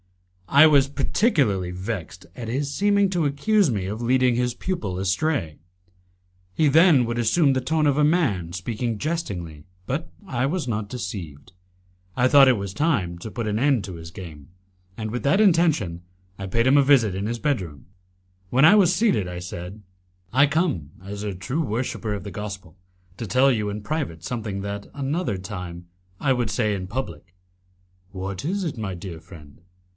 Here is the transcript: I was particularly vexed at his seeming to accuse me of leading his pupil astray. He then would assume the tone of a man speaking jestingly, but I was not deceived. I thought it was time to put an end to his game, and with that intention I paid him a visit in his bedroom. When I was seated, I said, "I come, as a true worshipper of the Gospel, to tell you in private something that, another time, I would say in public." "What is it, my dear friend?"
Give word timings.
I 0.49 0.65
was 0.67 0.89
particularly 0.89 1.69
vexed 1.71 2.25
at 2.35 2.49
his 2.49 2.73
seeming 2.73 3.09
to 3.11 3.25
accuse 3.25 3.69
me 3.71 3.85
of 3.85 4.01
leading 4.01 4.35
his 4.35 4.55
pupil 4.55 4.99
astray. 4.99 5.59
He 6.53 6.67
then 6.67 7.05
would 7.05 7.19
assume 7.19 7.53
the 7.53 7.61
tone 7.61 7.85
of 7.87 7.97
a 7.99 8.03
man 8.03 8.51
speaking 8.51 8.97
jestingly, 8.97 9.63
but 9.85 10.11
I 10.27 10.47
was 10.47 10.67
not 10.67 10.89
deceived. 10.89 11.53
I 12.17 12.27
thought 12.27 12.49
it 12.49 12.57
was 12.57 12.73
time 12.73 13.17
to 13.19 13.31
put 13.31 13.47
an 13.47 13.59
end 13.59 13.85
to 13.85 13.95
his 13.95 14.11
game, 14.11 14.49
and 14.97 15.09
with 15.11 15.23
that 15.23 15.39
intention 15.39 16.01
I 16.37 16.47
paid 16.47 16.67
him 16.67 16.77
a 16.77 16.83
visit 16.83 17.15
in 17.15 17.27
his 17.27 17.39
bedroom. 17.39 17.85
When 18.49 18.65
I 18.65 18.75
was 18.75 18.93
seated, 18.93 19.27
I 19.29 19.39
said, 19.39 19.83
"I 20.33 20.47
come, 20.47 20.89
as 21.01 21.23
a 21.23 21.33
true 21.35 21.61
worshipper 21.61 22.13
of 22.13 22.23
the 22.25 22.31
Gospel, 22.31 22.75
to 23.17 23.25
tell 23.27 23.51
you 23.51 23.69
in 23.69 23.83
private 23.83 24.23
something 24.23 24.61
that, 24.61 24.87
another 24.95 25.37
time, 25.37 25.85
I 26.19 26.33
would 26.33 26.49
say 26.49 26.73
in 26.73 26.87
public." 26.87 27.35
"What 28.11 28.43
is 28.43 28.65
it, 28.65 28.77
my 28.77 28.95
dear 28.95 29.21
friend?" 29.21 29.61